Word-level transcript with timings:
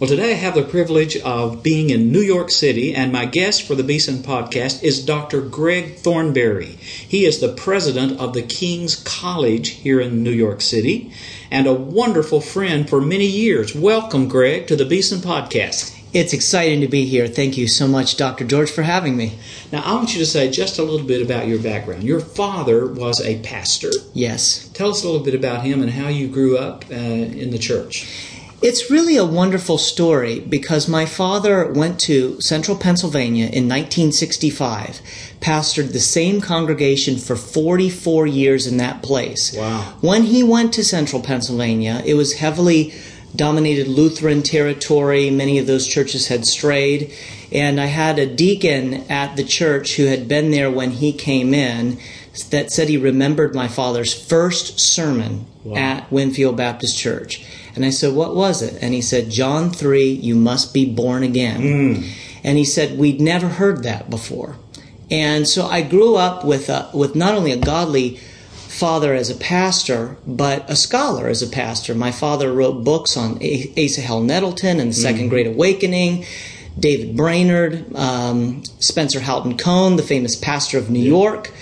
Well, 0.00 0.08
today 0.08 0.30
I 0.30 0.36
have 0.36 0.54
the 0.54 0.62
privilege 0.62 1.18
of 1.18 1.62
being 1.62 1.90
in 1.90 2.10
New 2.10 2.22
York 2.22 2.50
City, 2.50 2.94
and 2.94 3.12
my 3.12 3.26
guest 3.26 3.64
for 3.64 3.74
the 3.74 3.84
Beeson 3.84 4.22
podcast 4.22 4.82
is 4.82 5.04
Dr. 5.04 5.42
Greg 5.42 5.96
Thornbury. 5.96 6.78
He 6.78 7.26
is 7.26 7.38
the 7.38 7.52
president 7.52 8.18
of 8.18 8.32
the 8.32 8.40
King's 8.40 8.96
College 8.96 9.68
here 9.68 10.00
in 10.00 10.22
New 10.22 10.30
York 10.30 10.62
City 10.62 11.12
and 11.50 11.66
a 11.66 11.74
wonderful 11.74 12.40
friend 12.40 12.88
for 12.88 13.02
many 13.02 13.26
years. 13.26 13.74
Welcome, 13.74 14.26
Greg, 14.26 14.66
to 14.68 14.74
the 14.76 14.86
Beeson 14.86 15.18
podcast. 15.18 15.94
It's 16.14 16.32
exciting 16.32 16.80
to 16.80 16.88
be 16.88 17.04
here. 17.04 17.28
Thank 17.28 17.58
you 17.58 17.68
so 17.68 17.86
much, 17.86 18.16
Dr. 18.16 18.46
George, 18.46 18.70
for 18.70 18.82
having 18.82 19.18
me. 19.18 19.38
Now, 19.70 19.82
I 19.82 19.92
want 19.92 20.14
you 20.14 20.18
to 20.20 20.26
say 20.26 20.50
just 20.50 20.78
a 20.78 20.82
little 20.82 21.06
bit 21.06 21.20
about 21.20 21.46
your 21.46 21.58
background. 21.58 22.04
Your 22.04 22.20
father 22.20 22.86
was 22.86 23.20
a 23.20 23.38
pastor. 23.40 23.90
Yes. 24.14 24.70
Tell 24.72 24.88
us 24.88 25.04
a 25.04 25.06
little 25.06 25.22
bit 25.22 25.34
about 25.34 25.62
him 25.62 25.82
and 25.82 25.90
how 25.90 26.08
you 26.08 26.26
grew 26.26 26.56
up 26.56 26.86
uh, 26.90 26.94
in 26.94 27.50
the 27.50 27.58
church. 27.58 28.39
It's 28.62 28.90
really 28.90 29.16
a 29.16 29.24
wonderful 29.24 29.78
story 29.78 30.40
because 30.40 30.86
my 30.86 31.06
father 31.06 31.72
went 31.72 31.98
to 32.00 32.38
central 32.42 32.76
Pennsylvania 32.76 33.44
in 33.46 33.68
1965, 33.68 35.00
pastored 35.40 35.92
the 35.92 36.00
same 36.00 36.42
congregation 36.42 37.16
for 37.16 37.36
44 37.36 38.26
years 38.26 38.66
in 38.66 38.76
that 38.76 39.02
place. 39.02 39.56
Wow. 39.56 39.94
When 40.02 40.24
he 40.24 40.42
went 40.42 40.74
to 40.74 40.84
central 40.84 41.22
Pennsylvania, 41.22 42.02
it 42.04 42.14
was 42.14 42.34
heavily 42.34 42.92
dominated 43.34 43.88
Lutheran 43.88 44.42
territory. 44.42 45.30
Many 45.30 45.58
of 45.58 45.66
those 45.66 45.86
churches 45.86 46.28
had 46.28 46.44
strayed. 46.44 47.12
And 47.52 47.80
I 47.80 47.86
had 47.86 48.18
a 48.18 48.26
deacon 48.26 48.94
at 49.10 49.36
the 49.36 49.44
church 49.44 49.96
who 49.96 50.06
had 50.06 50.28
been 50.28 50.50
there 50.50 50.70
when 50.70 50.92
he 50.92 51.12
came 51.12 51.52
in 51.52 51.98
that 52.50 52.70
said 52.70 52.88
he 52.88 52.96
remembered 52.96 53.54
my 53.54 53.66
father's 53.68 54.14
first 54.14 54.78
sermon 54.78 55.46
wow. 55.64 55.76
at 55.76 56.12
Winfield 56.12 56.56
Baptist 56.56 56.96
Church. 56.96 57.44
And 57.74 57.84
I 57.84 57.90
said, 57.90 58.14
What 58.14 58.34
was 58.34 58.62
it? 58.62 58.80
And 58.82 58.94
he 58.94 59.02
said, 59.02 59.30
John 59.30 59.70
3, 59.70 60.10
you 60.10 60.36
must 60.36 60.72
be 60.72 60.84
born 60.84 61.22
again. 61.22 61.60
Mm. 61.60 62.10
And 62.44 62.58
he 62.58 62.64
said, 62.64 62.98
We'd 62.98 63.20
never 63.20 63.48
heard 63.48 63.82
that 63.82 64.10
before. 64.10 64.56
And 65.10 65.48
so 65.48 65.66
I 65.66 65.82
grew 65.82 66.16
up 66.16 66.44
with, 66.44 66.68
a, 66.68 66.88
with 66.94 67.16
not 67.16 67.34
only 67.34 67.50
a 67.50 67.56
godly 67.56 68.16
father 68.52 69.12
as 69.12 69.28
a 69.28 69.34
pastor, 69.34 70.16
but 70.26 70.68
a 70.70 70.76
scholar 70.76 71.28
as 71.28 71.42
a 71.42 71.48
pastor. 71.48 71.94
My 71.94 72.12
father 72.12 72.52
wrote 72.52 72.84
books 72.84 73.16
on 73.16 73.38
Asahel 73.40 74.22
Nettleton 74.22 74.78
and 74.78 74.90
the 74.90 74.94
Second 74.94 75.22
mm-hmm. 75.22 75.28
Great 75.28 75.46
Awakening, 75.48 76.24
David 76.78 77.16
Brainerd, 77.16 77.94
um, 77.94 78.64
Spencer 78.78 79.20
Houghton 79.20 79.58
Cone, 79.58 79.96
the 79.96 80.02
famous 80.02 80.36
pastor 80.36 80.78
of 80.78 80.88
New. 80.88 81.00
York 81.10 81.52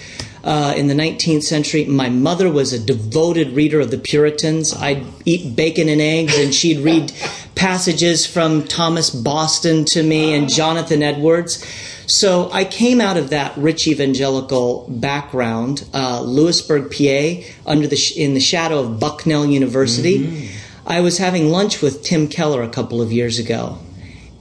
uh, 0.45 0.75
in 0.77 0.87
the 0.89 0.95
19th 0.95 1.43
century. 1.43 1.85
My 1.85 2.09
mother 2.09 2.51
was 2.51 2.73
a 2.73 2.79
devoted 2.79 3.51
reader 3.51 3.81
of 3.81 3.91
the 3.91 3.99
Puritans. 3.99 4.75
I'd 4.75 5.05
eat 5.25 5.57
bacon 5.57 5.89
and 5.89 6.01
eggs, 6.01 6.39
and 6.39 6.55
she'd 6.55 6.81
read 6.81 7.13
passages 7.55 8.27
from 8.27 8.65
Thomas 8.65 9.11
Boston 9.11 9.85
to 9.87 10.03
me 10.03 10.35
and 10.35 10.49
Jonathan 10.49 11.03
Edwards. 11.03 11.65
So 12.07 12.51
I 12.53 12.65
came 12.65 13.01
out 13.01 13.19
of 13.19 13.31
that 13.31 13.57
rich 13.59 13.87
evangelical 13.87 14.87
background, 14.89 15.87
uh, 15.93 16.23
Lewisburg, 16.23 16.91
PA, 16.91 17.47
under 17.67 17.87
the 17.87 17.97
sh- 17.97 18.17
in 18.17 18.33
the 18.35 18.41
shadow 18.41 18.81
of 18.81 18.99
Bucknell 18.99 19.45
University. 19.45 20.21
Mm-hmm. 20.21 20.57
I 20.87 21.01
was 21.01 21.19
having 21.19 21.51
lunch 21.51 21.83
with 21.83 22.03
Tim 22.03 22.29
Keller 22.29 22.63
a 22.63 22.69
couple 22.69 23.03
of 23.03 23.13
years 23.13 23.39
ago, 23.39 23.79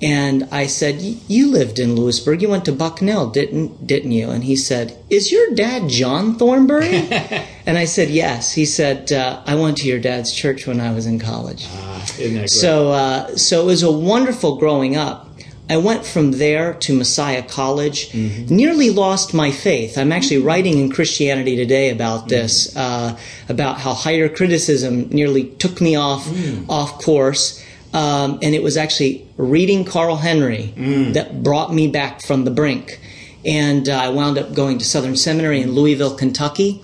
and 0.02 0.48
I 0.52 0.68
said, 0.68 1.02
"You 1.28 1.48
lived 1.48 1.80
in 1.80 1.96
Lewisburg. 1.96 2.42
You 2.42 2.50
went 2.50 2.66
to 2.66 2.72
Bucknell, 2.72 3.30
didn't 3.30 3.88
didn't 3.88 4.12
you?" 4.12 4.30
And 4.30 4.44
he 4.44 4.56
said, 4.56 4.96
"Is 5.10 5.32
your 5.32 5.56
dad 5.56 5.90
John 5.90 6.38
Thornbury?" 6.38 6.94
and 7.66 7.78
I 7.78 7.86
said, 7.86 8.10
"Yes." 8.10 8.54
He 8.54 8.66
said, 8.66 9.12
uh, 9.12 9.42
"I 9.46 9.56
went 9.56 9.78
to 9.78 9.88
your 9.88 10.00
dad's 10.00 10.34
church 10.34 10.68
when 10.68 10.80
I 10.80 10.94
was 10.94 11.08
in 11.08 11.20
college." 11.20 11.66
Ah, 11.70 12.06
isn't 12.20 12.50
so, 12.50 12.92
uh, 12.92 13.36
so 13.36 13.64
it 13.64 13.66
was 13.66 13.84
a 13.84 13.92
wonderful 13.92 14.58
growing 14.58 14.96
up. 14.96 15.28
I 15.70 15.78
went 15.78 16.06
from 16.06 16.32
there 16.32 16.76
to 16.76 16.96
Messiah 16.96 17.44
College. 17.44 18.12
Mm-hmm. 18.12 18.56
Nearly 18.56 18.90
lost 18.90 19.34
my 19.34 19.52
faith. 19.52 19.98
I'm 19.98 20.14
actually 20.14 20.38
writing 20.38 20.78
in 20.78 20.90
Christianity 20.90 21.58
Today 21.58 21.90
about 21.90 22.30
this, 22.30 22.74
mm-hmm. 22.74 22.80
uh, 23.16 23.20
about 23.50 23.80
how 23.80 23.94
higher 23.94 24.30
criticism 24.30 25.10
nearly 25.10 25.46
took 25.46 25.82
me 25.82 25.96
off 25.96 26.26
mm. 26.26 26.66
off 26.70 27.02
course. 27.04 27.64
Um, 27.98 28.38
and 28.44 28.54
it 28.54 28.62
was 28.62 28.78
actually 28.78 29.28
reading 29.38 29.84
Carl 29.84 30.18
Henry 30.18 30.72
mm. 30.76 31.14
that 31.14 31.42
brought 31.42 31.74
me 31.74 31.88
back 31.88 32.22
from 32.22 32.46
the 32.46 32.52
brink. 32.52 33.00
And 33.44 33.90
uh, 33.90 33.94
I 33.96 34.10
wound 34.10 34.38
up 34.38 34.54
going 34.54 34.78
to 34.78 34.86
Southern 34.86 35.16
Seminary 35.16 35.62
in 35.62 35.72
Louisville, 35.72 36.16
Kentucky. 36.16 36.84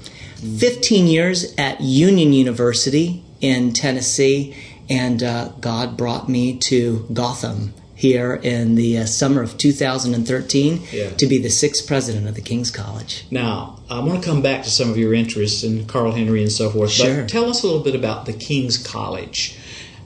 15 0.58 1.06
years 1.06 1.54
at 1.56 1.80
Union 1.82 2.34
University 2.34 3.24
in 3.42 3.74
Tennessee. 3.74 4.56
And 4.90 5.22
uh, 5.22 5.50
God 5.62 5.98
brought 5.98 6.30
me 6.30 6.58
to 6.70 7.08
Gotham 7.14 7.76
here 7.94 8.34
in 8.34 8.74
the 8.74 8.98
uh, 8.98 9.06
summer 9.06 9.44
of 9.44 9.56
2013 9.60 10.82
yeah. 10.92 11.10
to 11.12 11.28
be 11.28 11.40
the 11.40 11.50
sixth 11.50 11.86
president 11.86 12.28
of 12.28 12.34
the 12.34 12.42
King's 12.42 12.72
College. 12.72 13.28
Now, 13.30 13.80
I 13.88 14.00
want 14.00 14.24
to 14.24 14.28
come 14.28 14.42
back 14.42 14.64
to 14.64 14.72
some 14.72 14.90
of 14.90 14.98
your 14.98 15.14
interests 15.14 15.64
in 15.64 15.86
Carl 15.86 16.14
Henry 16.14 16.42
and 16.42 16.52
so 16.52 16.72
forth, 16.72 16.90
sure. 16.90 17.22
but 17.22 17.30
tell 17.30 17.52
us 17.52 17.62
a 17.62 17.68
little 17.68 17.84
bit 17.84 17.94
about 17.94 18.26
the 18.26 18.34
King's 18.34 18.80
College 18.80 19.60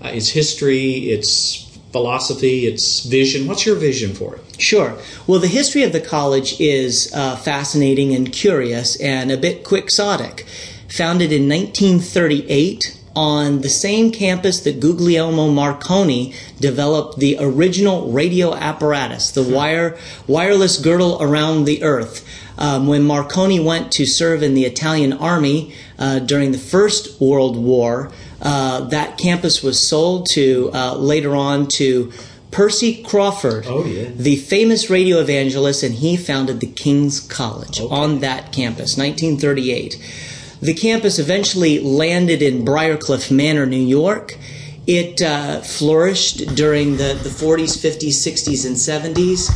uh, 0.03 0.09
its 0.09 0.29
history, 0.29 1.09
its 1.09 1.67
philosophy, 1.91 2.65
its 2.65 3.05
vision. 3.05 3.47
What's 3.47 3.65
your 3.65 3.75
vision 3.75 4.13
for 4.13 4.35
it? 4.35 4.61
Sure. 4.61 4.97
Well, 5.25 5.39
the 5.39 5.47
history 5.47 5.83
of 5.83 5.93
the 5.93 6.01
college 6.01 6.59
is 6.59 7.11
uh, 7.13 7.35
fascinating 7.37 8.13
and 8.13 8.31
curious 8.31 8.99
and 9.01 9.31
a 9.31 9.37
bit 9.37 9.63
quixotic. 9.63 10.45
Founded 10.89 11.31
in 11.31 11.49
1938 11.49 12.97
on 13.15 13.61
the 13.61 13.69
same 13.69 14.11
campus 14.11 14.59
that 14.59 14.79
Guglielmo 14.79 15.49
Marconi 15.49 16.35
developed 16.59 17.17
the 17.17 17.35
original 17.39 18.11
radio 18.11 18.53
apparatus, 18.53 19.31
the 19.31 19.41
wire, 19.41 19.97
wireless 20.27 20.79
girdle 20.79 21.17
around 21.19 21.65
the 21.65 21.81
earth. 21.83 22.23
Um, 22.59 22.85
when 22.85 23.03
Marconi 23.03 23.59
went 23.59 23.91
to 23.93 24.05
serve 24.05 24.43
in 24.43 24.53
the 24.53 24.65
Italian 24.65 25.13
army 25.13 25.73
uh, 25.97 26.19
during 26.19 26.51
the 26.51 26.59
First 26.59 27.19
World 27.19 27.57
War, 27.57 28.11
uh, 28.41 28.81
that 28.81 29.17
campus 29.17 29.63
was 29.63 29.79
sold 29.79 30.27
to 30.31 30.69
uh, 30.73 30.95
later 30.95 31.35
on 31.35 31.67
to 31.67 32.11
Percy 32.51 33.03
Crawford, 33.03 33.65
oh, 33.67 33.85
yeah. 33.85 34.09
the 34.15 34.35
famous 34.37 34.89
radio 34.89 35.19
evangelist, 35.19 35.83
and 35.83 35.95
he 35.95 36.15
founded 36.15 36.59
the 36.59 36.67
King's 36.67 37.19
College 37.19 37.79
okay. 37.79 37.93
on 37.93 38.19
that 38.19 38.51
campus, 38.51 38.97
1938. 38.97 40.01
The 40.61 40.73
campus 40.73 41.19
eventually 41.19 41.79
landed 41.79 42.41
in 42.41 42.65
Briarcliff 42.65 43.29
Manor, 43.29 43.65
New 43.65 43.75
York. 43.75 44.37
It 44.87 45.21
uh, 45.21 45.61
flourished 45.61 46.55
during 46.55 46.93
the, 46.97 47.19
the 47.21 47.29
40s, 47.29 47.77
50s, 47.77 48.15
60s, 48.15 48.65
and 48.65 48.75
70s. 48.75 49.51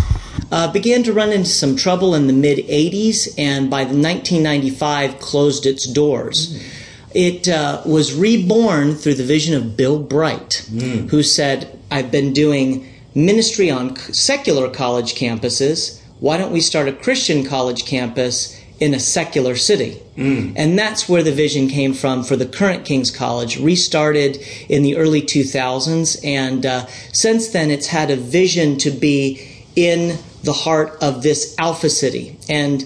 Uh, 0.51 0.71
began 0.71 1.01
to 1.03 1.13
run 1.13 1.31
into 1.31 1.49
some 1.49 1.77
trouble 1.77 2.13
in 2.13 2.27
the 2.27 2.33
mid 2.33 2.59
80s, 2.67 3.33
and 3.37 3.69
by 3.69 3.83
1995 3.83 5.19
closed 5.19 5.65
its 5.65 5.87
doors. 5.87 6.53
Mm. 6.53 6.70
It 7.13 7.49
uh, 7.49 7.81
was 7.85 8.13
reborn 8.13 8.95
through 8.95 9.15
the 9.15 9.23
vision 9.23 9.55
of 9.55 9.75
Bill 9.75 9.99
Bright, 9.99 10.65
mm. 10.69 11.09
who 11.09 11.23
said, 11.23 11.77
I've 11.89 12.11
been 12.11 12.33
doing 12.33 12.87
ministry 13.13 13.69
on 13.69 13.95
secular 13.95 14.69
college 14.69 15.15
campuses. 15.15 16.01
Why 16.19 16.37
don't 16.37 16.53
we 16.53 16.61
start 16.61 16.87
a 16.87 16.93
Christian 16.93 17.45
college 17.45 17.85
campus 17.85 18.57
in 18.79 18.93
a 18.93 18.99
secular 18.99 19.55
city? 19.55 20.01
Mm. 20.15 20.53
And 20.55 20.79
that's 20.79 21.09
where 21.09 21.23
the 21.23 21.31
vision 21.31 21.67
came 21.67 21.93
from 21.93 22.23
for 22.23 22.35
the 22.35 22.45
current 22.45 22.85
King's 22.85 23.11
College, 23.11 23.59
restarted 23.59 24.37
in 24.69 24.83
the 24.83 24.95
early 24.95 25.21
2000s. 25.21 26.23
And 26.23 26.65
uh, 26.65 26.85
since 27.11 27.49
then, 27.49 27.71
it's 27.71 27.87
had 27.87 28.09
a 28.09 28.15
vision 28.15 28.77
to 28.79 28.91
be 28.91 29.65
in 29.75 30.17
the 30.43 30.53
heart 30.53 30.97
of 31.01 31.23
this 31.23 31.55
Alpha 31.57 31.89
City. 31.89 32.37
And 32.49 32.85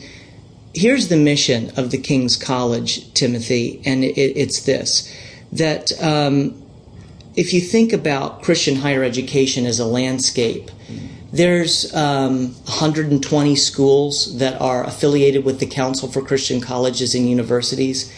here's 0.76 1.08
the 1.08 1.18
mission 1.18 1.72
of 1.78 1.92
the 1.92 1.98
King's 1.98 2.36
College, 2.36 3.12
Timothy, 3.14 3.82
and 3.86 4.04
it, 4.04 4.18
it's 4.18 4.62
this 4.62 5.12
that 5.52 5.92
um, 6.04 6.62
if 7.36 7.54
you 7.54 7.62
think 7.62 7.94
about 7.94 8.44
Christian 8.44 8.76
higher 8.76 9.04
education 9.04 9.66
as 9.66 9.80
a 9.80 9.86
landscape, 9.86 10.70
there's 11.32 11.94
um, 11.94 12.54
120 12.66 13.56
schools 13.56 14.38
that 14.38 14.60
are 14.62 14.84
affiliated 14.86 15.46
with 15.46 15.60
the 15.60 15.66
Council 15.66 16.10
for 16.10 16.22
Christian 16.22 16.62
Colleges 16.62 17.16
and 17.16 17.30
Universities. 17.30 18.14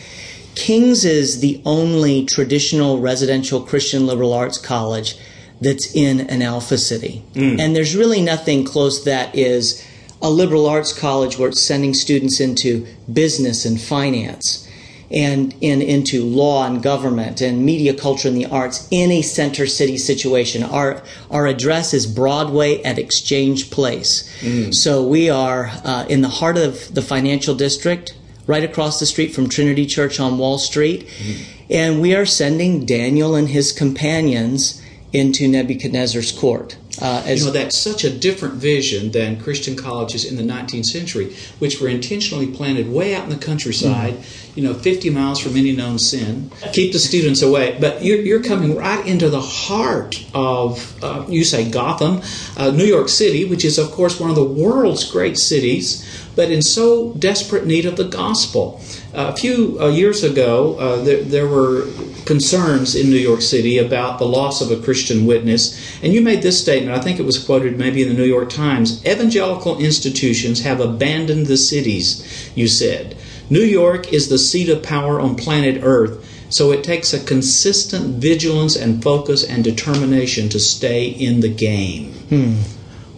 King's 0.56 1.06
is 1.06 1.40
the 1.40 1.62
only 1.66 2.26
traditional 2.26 3.00
residential 3.00 3.62
Christian 3.62 4.08
liberal 4.08 4.34
arts 4.34 4.58
college 4.58 5.18
that's 5.62 5.96
in 5.96 6.22
an 6.22 6.42
alpha 6.42 6.78
city. 6.78 7.24
Mm. 7.34 7.60
And 7.60 7.76
there's 7.76 7.96
really 7.96 8.22
nothing 8.22 8.64
close 8.64 9.04
that 9.06 9.36
is 9.36 9.84
a 10.22 10.30
liberal 10.30 10.68
arts 10.68 10.98
college 10.98 11.38
where 11.38 11.50
it's 11.50 11.62
sending 11.62 11.94
students 11.94 12.40
into 12.40 12.86
business 13.12 13.66
and 13.66 13.80
finance. 13.80 14.68
and 15.10 15.56
in, 15.62 15.82
into 15.82 16.26
law 16.26 16.66
and 16.68 16.84
government 16.84 17.40
and 17.40 17.66
media 17.66 17.94
culture 17.94 18.28
and 18.28 18.36
the 18.36 18.46
arts 18.46 18.88
in 18.92 19.12
a 19.12 19.22
center 19.22 19.66
city 19.66 19.98
situation. 19.98 20.64
Our 20.64 21.02
our 21.32 21.48
address 21.48 21.94
is 21.94 22.06
Broadway 22.06 22.82
at 22.84 23.00
Exchange 23.00 23.72
Place. 23.72 24.30
Mm. 24.42 24.74
So 24.74 25.08
we 25.08 25.30
are 25.30 25.72
uh, 25.86 26.06
in 26.10 26.22
the 26.22 26.30
heart 26.30 26.58
of 26.58 26.94
the 26.94 27.02
financial 27.02 27.56
district, 27.56 28.16
right 28.48 28.64
across 28.64 29.00
the 29.00 29.06
street 29.06 29.34
from 29.34 29.48
Trinity 29.48 29.86
Church 29.86 30.20
on 30.20 30.38
Wall 30.38 30.58
Street, 30.58 31.08
mm. 31.08 31.46
and 31.70 32.02
we 32.02 32.14
are 32.14 32.26
sending 32.26 32.86
Daniel 32.86 33.36
and 33.36 33.50
his 33.50 33.72
companions 33.72 34.82
into 35.14 35.48
Nebuchadnezzar's 35.48 36.32
court. 36.34 36.78
Uh, 37.02 37.24
you 37.28 37.46
know, 37.46 37.52
that's 37.52 37.78
such 37.78 38.04
a 38.04 38.10
different 38.10 38.56
vision 38.56 39.12
than 39.12 39.40
Christian 39.40 39.76
colleges 39.76 40.26
in 40.26 40.36
the 40.36 40.44
19th 40.44 40.86
century, 40.86 41.36
which 41.60 41.80
were 41.80 41.88
intentionally 41.88 42.48
planted 42.48 42.90
way 42.90 43.14
out 43.14 43.24
in 43.24 43.30
the 43.30 43.38
countryside, 43.38 44.16
mm-hmm. 44.16 44.47
You 44.58 44.64
know, 44.64 44.74
50 44.74 45.12
miles 45.12 45.40
from 45.40 45.56
any 45.56 45.72
known 45.72 46.00
sin, 46.00 46.50
keep 46.74 46.92
the 46.92 46.98
students 46.98 47.44
away. 47.44 47.78
But 47.80 48.04
you're, 48.04 48.18
you're 48.18 48.44
coming 48.44 48.76
right 48.76 49.06
into 49.06 49.30
the 49.30 49.40
heart 49.40 50.26
of, 50.34 51.04
uh, 51.04 51.26
you 51.30 51.44
say 51.44 51.70
Gotham, 51.70 52.24
uh, 52.58 52.72
New 52.72 52.84
York 52.84 53.08
City, 53.08 53.46
which 53.46 53.64
is, 53.64 53.78
of 53.78 53.92
course, 53.92 54.20
one 54.20 54.32
of 54.32 54.36
the 54.36 54.44
world's 54.44 55.10
great 55.12 55.38
cities, 55.38 56.04
but 56.36 56.50
in 56.50 56.64
so 56.64 57.14
desperate 57.14 57.68
need 57.68 57.86
of 57.86 57.98
the 57.98 58.06
gospel. 58.06 58.82
a 59.14 59.36
few 59.36 59.78
uh, 59.80 59.90
years 59.90 60.24
ago, 60.24 60.76
uh, 60.80 61.04
there, 61.04 61.22
there 61.22 61.48
were 61.48 61.86
concerns 62.26 62.96
in 62.96 63.12
New 63.12 63.18
York 63.18 63.44
City 63.44 63.78
about 63.78 64.18
the 64.18 64.26
loss 64.26 64.60
of 64.60 64.72
a 64.72 64.84
Christian 64.84 65.28
witness. 65.28 65.80
And 66.02 66.14
you 66.14 66.22
made 66.22 66.42
this 66.42 66.60
statement, 66.60 66.98
I 66.98 67.02
think 67.02 67.20
it 67.20 67.26
was 67.26 67.44
quoted 67.44 67.78
maybe 67.78 68.02
in 68.02 68.10
the 68.10 68.16
New 68.16 68.26
York 68.26 68.50
Times 68.50 69.06
Evangelical 69.06 69.78
institutions 69.78 70.62
have 70.62 70.80
abandoned 70.80 71.46
the 71.46 71.58
cities, 71.58 72.52
you 72.56 72.68
said. 72.68 73.16
New 73.50 73.64
York 73.64 74.12
is 74.12 74.28
the 74.28 74.38
seat 74.38 74.70
of 74.70 74.84
power 74.84 75.20
on 75.20 75.36
planet 75.36 75.80
Earth, 75.84 76.26
so 76.50 76.72
it 76.72 76.84
takes 76.84 77.14
a 77.14 77.24
consistent 77.24 78.22
vigilance 78.22 78.76
and 78.76 79.02
focus 79.02 79.44
and 79.44 79.64
determination 79.64 80.50
to 80.50 80.60
stay 80.60 81.08
in 81.08 81.40
the 81.40 81.50
game. 81.50 82.14
Hmm. 82.30 82.56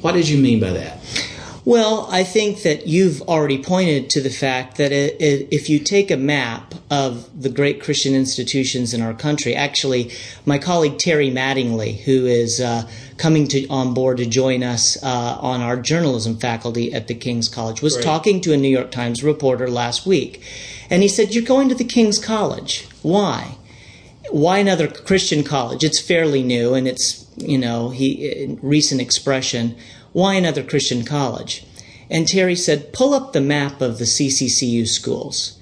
What 0.01 0.13
did 0.13 0.29
you 0.29 0.37
mean 0.37 0.59
by 0.59 0.71
that? 0.71 0.99
Well, 1.69 2.07
I 2.09 2.23
think 2.23 2.63
that 2.63 2.87
you've 2.87 3.21
already 3.21 3.61
pointed 3.61 4.09
to 4.09 4.21
the 4.21 4.31
fact 4.31 4.77
that 4.77 4.91
it, 4.91 5.21
it, 5.21 5.49
if 5.51 5.69
you 5.69 5.77
take 5.77 6.09
a 6.09 6.17
map 6.17 6.73
of 6.89 7.29
the 7.39 7.49
great 7.49 7.79
Christian 7.79 8.15
institutions 8.15 8.91
in 8.91 9.03
our 9.03 9.13
country, 9.13 9.53
actually, 9.53 10.09
my 10.47 10.57
colleague 10.57 10.97
Terry 10.97 11.29
Mattingly, 11.29 11.99
who 11.99 12.25
is 12.25 12.59
uh, 12.59 12.89
coming 13.17 13.47
to, 13.49 13.67
on 13.67 13.93
board 13.93 14.17
to 14.17 14.25
join 14.25 14.63
us 14.63 14.97
uh, 15.03 15.37
on 15.39 15.61
our 15.61 15.77
journalism 15.77 16.39
faculty 16.39 16.91
at 16.91 17.07
the 17.07 17.13
King's 17.13 17.47
College, 17.47 17.83
was 17.83 17.95
talking 17.97 18.41
to 18.41 18.51
a 18.51 18.57
New 18.57 18.67
York 18.67 18.89
Times 18.89 19.23
reporter 19.23 19.69
last 19.69 20.07
week. 20.07 20.41
And 20.89 21.03
he 21.03 21.07
said, 21.07 21.35
You're 21.35 21.45
going 21.45 21.69
to 21.69 21.75
the 21.75 21.83
King's 21.83 22.17
College. 22.17 22.87
Why? 23.03 23.57
Why 24.31 24.57
another 24.57 24.87
Christian 24.87 25.43
college? 25.43 25.83
It's 25.83 25.99
fairly 25.99 26.41
new 26.41 26.73
and 26.73 26.87
it's, 26.87 27.27
you 27.37 27.59
know, 27.59 27.91
he 27.91 28.57
recent 28.59 29.01
expression 29.01 29.75
why 30.13 30.35
another 30.35 30.63
Christian 30.63 31.03
college? 31.03 31.65
And 32.09 32.27
Terry 32.27 32.55
said, 32.55 32.91
pull 32.91 33.13
up 33.13 33.33
the 33.33 33.41
map 33.41 33.81
of 33.81 33.99
the 33.99 34.05
CCCU 34.05 34.87
schools. 34.87 35.57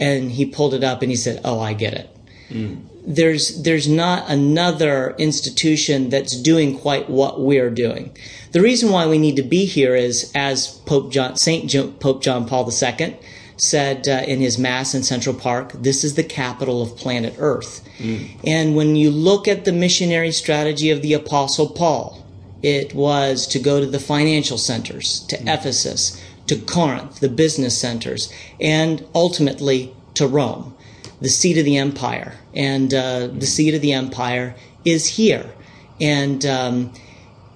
And 0.00 0.32
he 0.32 0.44
pulled 0.44 0.74
it 0.74 0.82
up 0.82 1.02
and 1.02 1.10
he 1.10 1.16
said, 1.16 1.40
oh, 1.44 1.60
I 1.60 1.72
get 1.72 1.94
it. 1.94 2.16
Mm. 2.48 2.82
There's, 3.06 3.62
there's 3.62 3.88
not 3.88 4.28
another 4.28 5.14
institution 5.18 6.08
that's 6.08 6.40
doing 6.40 6.78
quite 6.78 7.08
what 7.08 7.40
we're 7.40 7.70
doing. 7.70 8.16
The 8.52 8.62
reason 8.62 8.90
why 8.90 9.06
we 9.06 9.18
need 9.18 9.36
to 9.36 9.42
be 9.42 9.66
here 9.66 9.94
is, 9.94 10.32
as 10.34 10.68
Pope 10.86 11.12
John, 11.12 11.36
Saint 11.36 12.00
Pope 12.00 12.22
John 12.22 12.46
Paul 12.46 12.70
II 12.70 13.16
said 13.56 14.08
uh, 14.08 14.22
in 14.26 14.40
his 14.40 14.58
mass 14.58 14.94
in 14.94 15.02
Central 15.02 15.34
Park, 15.34 15.72
this 15.74 16.02
is 16.02 16.14
the 16.14 16.24
capital 16.24 16.82
of 16.82 16.96
planet 16.96 17.34
Earth. 17.38 17.86
Mm. 17.98 18.30
And 18.44 18.74
when 18.74 18.96
you 18.96 19.10
look 19.10 19.46
at 19.46 19.64
the 19.64 19.72
missionary 19.72 20.32
strategy 20.32 20.90
of 20.90 21.02
the 21.02 21.12
Apostle 21.12 21.68
Paul, 21.68 22.23
it 22.64 22.94
was 22.94 23.46
to 23.48 23.58
go 23.58 23.78
to 23.78 23.86
the 23.86 24.00
financial 24.00 24.56
centers, 24.56 25.20
to 25.28 25.36
mm-hmm. 25.36 25.48
Ephesus, 25.48 26.20
to 26.46 26.56
Corinth, 26.56 27.20
the 27.20 27.28
business 27.28 27.78
centers, 27.78 28.32
and 28.58 29.06
ultimately 29.14 29.94
to 30.14 30.26
Rome, 30.26 30.74
the 31.20 31.28
seat 31.28 31.58
of 31.58 31.66
the 31.66 31.76
empire. 31.76 32.34
And 32.54 32.92
uh, 32.94 33.26
the 33.26 33.46
seat 33.46 33.74
of 33.74 33.82
the 33.82 33.92
empire 33.92 34.56
is 34.84 35.06
here. 35.06 35.52
And 36.00 36.46
um, 36.46 36.92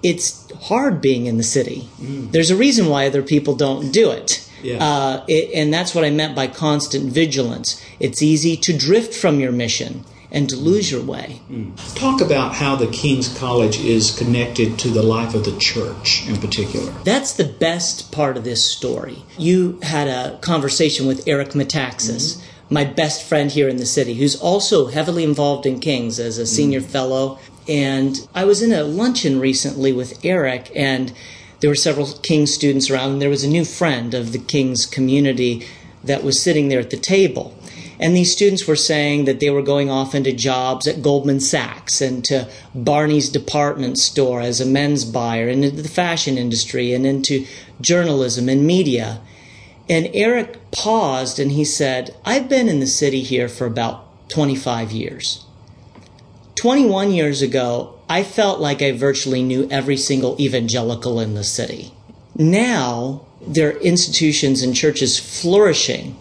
it's 0.02 0.50
hard 0.68 1.00
being 1.00 1.24
in 1.24 1.38
the 1.38 1.42
city. 1.42 1.88
Mm. 2.00 2.30
There's 2.32 2.50
a 2.50 2.56
reason 2.56 2.88
why 2.88 3.06
other 3.06 3.22
people 3.22 3.56
don't 3.56 3.90
do 3.90 4.10
it. 4.10 4.46
Yeah. 4.62 4.84
Uh, 4.84 5.24
it, 5.26 5.54
and 5.54 5.72
that's 5.72 5.94
what 5.94 6.04
I 6.04 6.10
meant 6.10 6.36
by 6.36 6.48
constant 6.48 7.10
vigilance. 7.10 7.82
It's 7.98 8.20
easy 8.20 8.58
to 8.58 8.76
drift 8.76 9.14
from 9.14 9.40
your 9.40 9.52
mission 9.52 10.04
and 10.30 10.48
to 10.48 10.56
lose 10.56 10.90
your 10.90 11.02
way. 11.02 11.40
Mm. 11.50 11.74
Talk 11.94 12.20
about 12.20 12.54
how 12.54 12.76
the 12.76 12.86
King's 12.88 13.36
College 13.38 13.80
is 13.80 14.16
connected 14.16 14.78
to 14.80 14.88
the 14.88 15.02
life 15.02 15.34
of 15.34 15.44
the 15.44 15.56
church 15.58 16.26
in 16.28 16.36
particular. 16.36 16.92
That's 17.04 17.32
the 17.32 17.44
best 17.44 18.12
part 18.12 18.36
of 18.36 18.44
this 18.44 18.62
story. 18.64 19.22
You 19.38 19.78
had 19.82 20.08
a 20.08 20.38
conversation 20.38 21.06
with 21.06 21.26
Eric 21.26 21.50
Metaxas. 21.50 22.36
Mm-hmm. 22.36 22.44
My 22.70 22.84
best 22.84 23.26
friend 23.26 23.50
here 23.50 23.68
in 23.68 23.78
the 23.78 23.86
city, 23.86 24.14
who's 24.14 24.36
also 24.36 24.88
heavily 24.88 25.24
involved 25.24 25.64
in 25.64 25.80
King's 25.80 26.20
as 26.20 26.36
a 26.36 26.46
senior 26.46 26.80
mm 26.80 26.88
fellow. 26.88 27.38
And 27.66 28.16
I 28.34 28.44
was 28.44 28.62
in 28.62 28.72
a 28.72 28.82
luncheon 28.82 29.40
recently 29.40 29.92
with 29.92 30.22
Eric, 30.24 30.70
and 30.74 31.12
there 31.60 31.70
were 31.70 31.74
several 31.74 32.06
King's 32.22 32.52
students 32.52 32.90
around, 32.90 33.12
and 33.12 33.22
there 33.22 33.30
was 33.30 33.44
a 33.44 33.48
new 33.48 33.64
friend 33.64 34.14
of 34.14 34.32
the 34.32 34.38
King's 34.38 34.86
community 34.86 35.66
that 36.04 36.22
was 36.22 36.40
sitting 36.40 36.68
there 36.68 36.80
at 36.80 36.90
the 36.90 36.96
table. 36.96 37.57
And 38.00 38.14
these 38.14 38.32
students 38.32 38.66
were 38.66 38.76
saying 38.76 39.24
that 39.24 39.40
they 39.40 39.50
were 39.50 39.62
going 39.62 39.90
off 39.90 40.14
into 40.14 40.32
jobs 40.32 40.86
at 40.86 41.02
Goldman 41.02 41.40
Sachs 41.40 42.00
and 42.00 42.24
to 42.26 42.48
Barney's 42.74 43.28
department 43.28 43.98
store 43.98 44.40
as 44.40 44.60
a 44.60 44.66
men's 44.66 45.04
buyer 45.04 45.48
and 45.48 45.64
into 45.64 45.82
the 45.82 45.88
fashion 45.88 46.38
industry 46.38 46.92
and 46.92 47.04
into 47.04 47.44
journalism 47.80 48.48
and 48.48 48.66
media. 48.66 49.20
And 49.88 50.10
Eric 50.14 50.70
paused 50.70 51.40
and 51.40 51.52
he 51.52 51.64
said, 51.64 52.14
I've 52.24 52.48
been 52.48 52.68
in 52.68 52.78
the 52.78 52.86
city 52.86 53.22
here 53.22 53.48
for 53.48 53.66
about 53.66 54.28
25 54.28 54.92
years. 54.92 55.44
21 56.54 57.12
years 57.12 57.42
ago, 57.42 57.98
I 58.08 58.22
felt 58.22 58.60
like 58.60 58.82
I 58.82 58.92
virtually 58.92 59.42
knew 59.42 59.68
every 59.70 59.96
single 59.96 60.40
evangelical 60.40 61.20
in 61.20 61.34
the 61.34 61.44
city. 61.44 61.92
Now, 62.36 63.26
there 63.40 63.70
are 63.70 63.80
institutions 63.80 64.62
and 64.62 64.74
churches 64.74 65.18
flourishing 65.18 66.16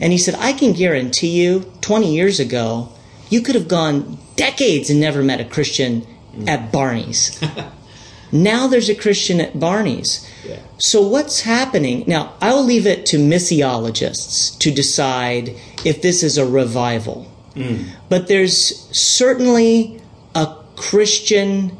and 0.00 0.12
he 0.12 0.18
said, 0.18 0.34
I 0.38 0.52
can 0.52 0.72
guarantee 0.72 1.42
you, 1.42 1.72
20 1.80 2.12
years 2.12 2.38
ago, 2.40 2.90
you 3.30 3.40
could 3.40 3.54
have 3.54 3.68
gone 3.68 4.18
decades 4.36 4.90
and 4.90 5.00
never 5.00 5.22
met 5.22 5.40
a 5.40 5.44
Christian 5.44 6.06
at 6.46 6.72
Barney's. 6.72 7.42
now 8.32 8.66
there's 8.66 8.88
a 8.88 8.94
Christian 8.94 9.40
at 9.40 9.58
Barney's. 9.58 10.28
Yeah. 10.46 10.60
So 10.78 11.06
what's 11.06 11.42
happening? 11.42 12.04
Now, 12.06 12.34
I'll 12.40 12.64
leave 12.64 12.86
it 12.86 13.06
to 13.06 13.18
missiologists 13.18 14.58
to 14.58 14.70
decide 14.70 15.54
if 15.84 16.02
this 16.02 16.22
is 16.22 16.38
a 16.38 16.46
revival. 16.46 17.30
Mm. 17.54 17.90
But 18.08 18.28
there's 18.28 18.88
certainly 18.96 20.00
a 20.34 20.56
Christian 20.76 21.76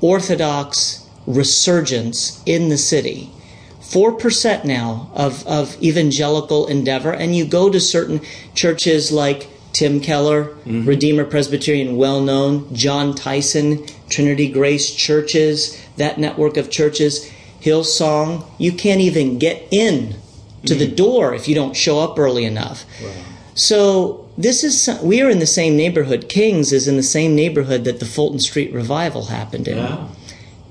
Orthodox 0.00 1.06
resurgence 1.26 2.42
in 2.46 2.68
the 2.68 2.78
city. 2.78 3.30
4% 3.90 4.64
now 4.64 5.10
of, 5.14 5.44
of 5.46 5.80
evangelical 5.82 6.66
endeavor. 6.68 7.12
And 7.12 7.34
you 7.34 7.44
go 7.44 7.70
to 7.70 7.80
certain 7.80 8.20
churches 8.54 9.10
like 9.10 9.48
Tim 9.72 10.00
Keller, 10.00 10.44
mm-hmm. 10.44 10.86
Redeemer 10.86 11.24
Presbyterian, 11.24 11.96
well 11.96 12.20
known, 12.20 12.72
Jon 12.74 13.14
Tyson, 13.14 13.84
Trinity 14.08 14.48
Grace 14.48 14.94
Churches, 14.94 15.80
that 15.96 16.18
network 16.18 16.56
of 16.56 16.70
churches, 16.70 17.30
Hillsong. 17.60 18.46
You 18.58 18.72
can't 18.72 19.00
even 19.00 19.38
get 19.38 19.66
in 19.70 20.14
to 20.66 20.74
mm-hmm. 20.74 20.78
the 20.78 20.86
door 20.86 21.34
if 21.34 21.48
you 21.48 21.54
don't 21.54 21.76
show 21.76 21.98
up 22.00 22.18
early 22.18 22.44
enough. 22.44 22.84
Wow. 23.02 23.10
So 23.54 24.28
this 24.38 24.64
is 24.64 24.88
we 25.02 25.20
are 25.20 25.28
in 25.28 25.40
the 25.40 25.46
same 25.46 25.76
neighborhood. 25.76 26.28
Kings 26.28 26.72
is 26.72 26.88
in 26.88 26.96
the 26.96 27.02
same 27.02 27.34
neighborhood 27.34 27.84
that 27.84 27.98
the 27.98 28.06
Fulton 28.06 28.38
Street 28.38 28.72
revival 28.72 29.26
happened 29.26 29.68
in, 29.68 30.08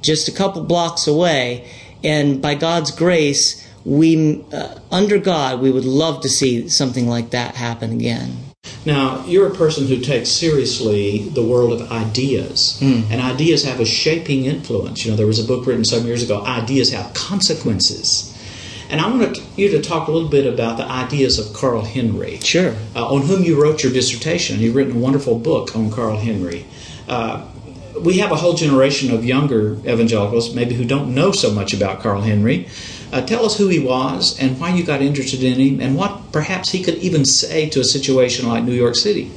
just 0.01 0.27
a 0.27 0.31
couple 0.31 0.63
blocks 0.63 1.05
away. 1.05 1.69
And 2.03 2.41
by 2.41 2.55
God's 2.55 2.91
grace, 2.91 3.67
we, 3.85 4.43
uh, 4.53 4.75
under 4.91 5.17
God, 5.17 5.61
we 5.61 5.71
would 5.71 5.85
love 5.85 6.21
to 6.21 6.29
see 6.29 6.69
something 6.69 7.07
like 7.07 7.31
that 7.31 7.55
happen 7.55 7.91
again. 7.91 8.37
Now, 8.85 9.25
you're 9.25 9.47
a 9.47 9.55
person 9.55 9.87
who 9.87 9.99
takes 9.99 10.29
seriously 10.29 11.29
the 11.29 11.43
world 11.43 11.73
of 11.73 11.91
ideas, 11.91 12.77
mm. 12.81 13.09
and 13.09 13.21
ideas 13.21 13.63
have 13.63 13.79
a 13.79 13.85
shaping 13.85 14.45
influence. 14.45 15.03
You 15.03 15.11
know, 15.11 15.17
there 15.17 15.27
was 15.27 15.39
a 15.39 15.47
book 15.47 15.65
written 15.65 15.85
some 15.85 16.05
years 16.05 16.23
ago, 16.23 16.45
Ideas 16.45 16.91
Have 16.91 17.13
Consequences. 17.13 18.35
And 18.89 18.99
I 18.99 19.07
want 19.07 19.39
you 19.55 19.69
to 19.69 19.81
talk 19.81 20.07
a 20.07 20.11
little 20.11 20.29
bit 20.29 20.51
about 20.51 20.77
the 20.77 20.85
ideas 20.85 21.37
of 21.37 21.53
Carl 21.53 21.83
Henry. 21.83 22.39
Sure. 22.39 22.75
Uh, 22.95 23.13
on 23.13 23.21
whom 23.21 23.43
you 23.43 23.61
wrote 23.61 23.83
your 23.83 23.93
dissertation. 23.93 24.59
You've 24.59 24.75
written 24.75 24.95
a 24.95 24.99
wonderful 24.99 25.37
book 25.37 25.75
on 25.75 25.91
Carl 25.91 26.17
Henry. 26.17 26.65
Uh, 27.07 27.45
we 28.01 28.17
have 28.19 28.31
a 28.31 28.35
whole 28.35 28.53
generation 28.53 29.13
of 29.13 29.23
younger 29.25 29.73
evangelicals, 29.87 30.53
maybe 30.53 30.75
who 30.75 30.85
don't 30.85 31.13
know 31.13 31.31
so 31.31 31.51
much 31.51 31.73
about 31.73 32.01
Carl 32.01 32.21
Henry. 32.21 32.67
Uh, 33.11 33.21
tell 33.21 33.45
us 33.45 33.57
who 33.57 33.67
he 33.67 33.79
was 33.79 34.39
and 34.39 34.59
why 34.59 34.73
you 34.73 34.83
got 34.83 35.01
interested 35.01 35.43
in 35.43 35.59
him, 35.59 35.81
and 35.81 35.95
what 35.95 36.31
perhaps 36.31 36.69
he 36.69 36.83
could 36.83 36.95
even 36.95 37.25
say 37.25 37.67
to 37.69 37.79
a 37.79 37.83
situation 37.83 38.47
like 38.47 38.63
New 38.63 38.73
York 38.73 38.95
City. 38.95 39.31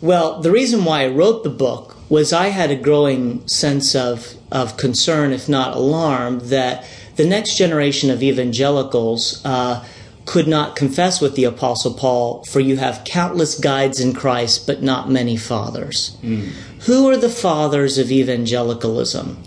Well, 0.00 0.40
the 0.40 0.50
reason 0.50 0.84
why 0.84 1.04
I 1.04 1.08
wrote 1.08 1.42
the 1.42 1.50
book 1.50 1.96
was 2.08 2.32
I 2.32 2.48
had 2.48 2.70
a 2.70 2.76
growing 2.76 3.46
sense 3.48 3.94
of, 3.94 4.34
of 4.52 4.76
concern, 4.76 5.32
if 5.32 5.48
not 5.48 5.76
alarm, 5.76 6.40
that 6.48 6.84
the 7.16 7.26
next 7.26 7.56
generation 7.56 8.10
of 8.10 8.22
evangelicals 8.22 9.40
uh, 9.44 9.84
could 10.26 10.46
not 10.46 10.76
confess 10.76 11.20
with 11.20 11.36
the 11.36 11.44
Apostle 11.44 11.94
Paul, 11.94 12.44
for 12.44 12.60
you 12.60 12.76
have 12.76 13.04
countless 13.04 13.58
guides 13.58 14.00
in 14.00 14.12
Christ, 14.12 14.66
but 14.66 14.82
not 14.82 15.08
many 15.08 15.36
fathers. 15.36 16.16
Mm. 16.22 16.48
Who 16.86 17.08
are 17.08 17.16
the 17.16 17.30
fathers 17.30 17.96
of 17.96 18.10
evangelicalism? 18.10 19.42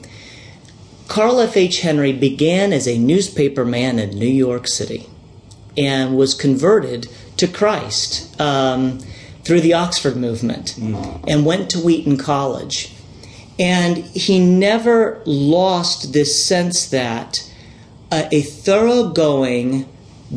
Carl 1.10 1.40
F. 1.42 1.58
H. 1.58 1.82
Henry 1.82 2.14
began 2.14 2.72
as 2.72 2.88
a 2.88 2.98
newspaper 2.98 3.66
man 3.66 4.00
in 4.00 4.18
New 4.18 4.28
York 4.28 4.68
City 4.68 5.08
and 5.78 6.18
was 6.18 6.34
converted 6.34 7.08
to 7.38 7.48
Christ 7.48 8.40
um, 8.40 9.00
through 9.44 9.62
the 9.62 9.74
Oxford 9.74 10.16
movement 10.16 10.76
mm. 10.78 11.24
and 11.28 11.46
went 11.46 11.70
to 11.72 11.80
Wheaton 11.80 12.18
College. 12.18 12.94
And 13.58 13.98
he 13.98 14.40
never 14.40 15.22
lost 15.26 16.14
this 16.14 16.44
sense 16.44 16.88
that 16.90 17.52
a, 18.12 18.28
a 18.32 18.42
thoroughgoing, 18.42 19.88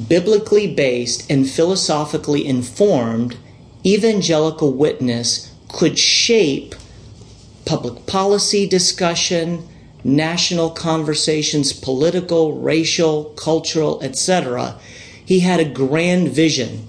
biblically 0.08 0.72
based, 0.72 1.30
and 1.30 1.48
philosophically 1.48 2.46
informed 2.46 3.36
evangelical 3.84 4.72
witness 4.72 5.52
could 5.68 5.98
shape 5.98 6.74
public 7.64 8.06
policy 8.06 8.66
discussion, 8.66 9.66
national 10.04 10.70
conversations, 10.70 11.72
political, 11.72 12.60
racial, 12.60 13.24
cultural, 13.36 14.02
etc. 14.02 14.78
He 15.24 15.40
had 15.40 15.60
a 15.60 15.64
grand 15.64 16.28
vision. 16.28 16.88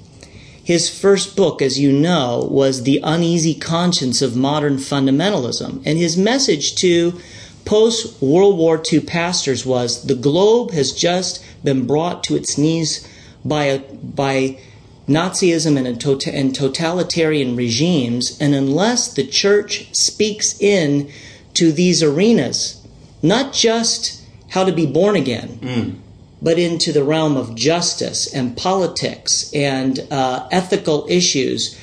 His 0.63 0.89
first 0.89 1.35
book, 1.35 1.61
as 1.61 1.77
you 1.77 1.91
know, 1.91 2.47
was 2.49 2.83
The 2.83 3.01
Uneasy 3.03 3.53
Conscience 3.53 4.21
of 4.21 4.35
Modern 4.35 4.77
Fundamentalism, 4.77 5.83
and 5.85 5.97
his 5.97 6.15
message 6.17 6.75
to 6.75 7.19
post 7.65 8.21
World 8.21 8.57
War 8.57 8.81
II 8.91 9.01
pastors 9.01 9.65
was 9.65 10.05
the 10.05 10.15
globe 10.15 10.71
has 10.71 10.91
just 10.91 11.43
been 11.63 11.87
brought 11.87 12.23
to 12.25 12.35
its 12.35 12.57
knees 12.57 13.07
by, 13.45 13.65
a, 13.65 13.79
by 13.79 14.59
Nazism 15.07 15.77
and, 15.77 15.99
tota-, 15.99 16.33
and 16.33 16.55
totalitarian 16.55 17.55
regimes, 17.55 18.37
and 18.39 18.55
unless 18.55 19.13
the 19.13 19.25
church 19.25 19.93
speaks 19.93 20.59
in 20.59 21.11
to 21.53 21.71
these 21.71 22.01
arenas, 22.01 22.81
not 23.21 23.53
just 23.53 24.21
how 24.49 24.63
to 24.63 24.71
be 24.71 24.85
born 24.85 25.15
again, 25.15 25.59
mm. 25.61 25.95
but 26.41 26.57
into 26.57 26.91
the 26.91 27.03
realm 27.03 27.35
of 27.35 27.55
justice 27.55 28.33
and 28.33 28.55
politics 28.55 29.51
and 29.53 30.07
uh, 30.09 30.47
ethical 30.51 31.05
issues, 31.09 31.77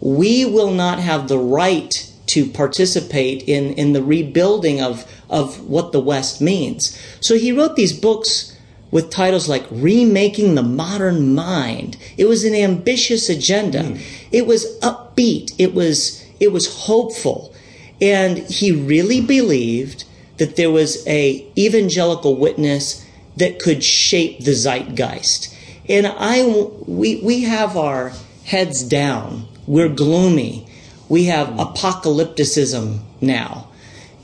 we 0.00 0.44
will 0.44 0.70
not 0.70 0.98
have 0.98 1.28
the 1.28 1.38
right 1.38 2.10
to 2.34 2.50
participate 2.50 3.44
in, 3.48 3.72
in 3.74 3.92
the 3.92 4.02
rebuilding 4.02 4.82
of, 4.82 5.08
of 5.30 5.68
what 5.68 5.92
the 5.92 6.00
West 6.00 6.40
means. 6.40 6.98
So 7.20 7.36
he 7.36 7.52
wrote 7.52 7.76
these 7.76 7.92
books 7.92 8.56
with 8.90 9.08
titles 9.08 9.48
like 9.48 9.64
Remaking 9.70 10.56
the 10.56 10.62
Modern 10.64 11.32
Mind. 11.32 11.96
It 12.16 12.24
was 12.24 12.42
an 12.44 12.54
ambitious 12.54 13.30
agenda. 13.30 13.84
Mm. 13.84 14.00
It 14.32 14.48
was 14.48 14.78
upbeat. 14.80 15.54
It 15.58 15.74
was, 15.74 16.24
it 16.40 16.50
was 16.50 16.86
hopeful. 16.86 17.54
And 18.02 18.38
he 18.38 18.72
really 18.72 19.20
believed 19.20 20.02
that 20.38 20.56
there 20.56 20.72
was 20.72 21.06
a 21.06 21.46
evangelical 21.56 22.34
witness 22.36 23.06
that 23.36 23.60
could 23.60 23.84
shape 23.84 24.40
the 24.40 24.54
zeitgeist. 24.54 25.54
And 25.88 26.08
I, 26.08 26.44
we, 26.86 27.20
we 27.20 27.44
have 27.44 27.76
our 27.76 28.12
heads 28.44 28.82
down. 28.82 29.46
We're 29.68 29.88
gloomy. 29.88 30.66
We 31.08 31.24
have 31.24 31.48
apocalypticism 31.48 33.00
now. 33.20 33.68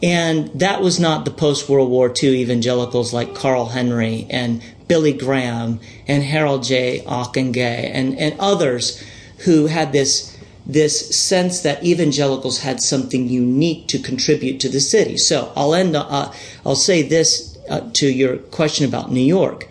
And 0.03 0.49
that 0.59 0.81
was 0.81 0.99
not 0.99 1.25
the 1.25 1.31
post 1.31 1.69
World 1.69 1.91
War 1.91 2.13
II 2.23 2.41
evangelicals 2.41 3.13
like 3.13 3.35
Carl 3.35 3.67
Henry 3.67 4.27
and 4.31 4.63
Billy 4.89 5.13
Graham 5.13 5.79
and 6.09 6.23
Harold 6.23 6.65
J. 6.65 7.01
Ockenga 7.07 7.91
and, 7.93 8.19
and 8.19 8.35
others 8.41 9.03
who 9.45 9.67
had 9.67 9.93
this, 9.93 10.37
this 10.67 11.15
sense 11.15 11.61
that 11.61 11.85
evangelicals 11.85 12.61
had 12.61 12.81
something 12.81 13.29
unique 13.29 13.89
to 13.89 13.99
contribute 13.99 14.59
to 14.61 14.69
the 14.69 14.81
city. 14.81 15.19
So 15.19 15.53
I'll 15.55 15.75
end, 15.75 15.95
uh, 15.95 16.33
I'll 16.65 16.77
say 16.77 17.03
this 17.03 17.59
uh, 17.69 17.91
to 17.95 18.11
your 18.11 18.39
question 18.39 18.87
about 18.87 19.13
New 19.13 19.21
York. 19.21 19.69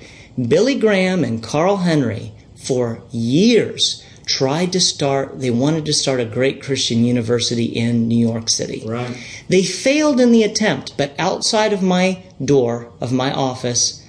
Billy 0.47 0.75
Graham 0.75 1.23
and 1.23 1.43
Carl 1.43 1.77
Henry, 1.77 2.31
for 2.55 3.01
years, 3.11 4.03
tried 4.29 4.71
to 4.71 4.79
start, 4.79 5.39
they 5.39 5.49
wanted 5.49 5.85
to 5.85 5.93
start 5.93 6.19
a 6.19 6.25
great 6.25 6.61
Christian 6.61 7.03
university 7.03 7.65
in 7.65 8.07
New 8.07 8.27
York 8.27 8.47
City. 8.49 8.83
Right. 8.85 9.17
They 9.49 9.63
failed 9.63 10.19
in 10.19 10.31
the 10.31 10.43
attempt, 10.43 10.95
but 10.97 11.13
outside 11.17 11.73
of 11.73 11.81
my 11.81 12.23
door, 12.43 12.91
of 13.01 13.11
my 13.11 13.33
office, 13.33 14.05